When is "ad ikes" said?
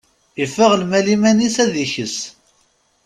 1.63-2.17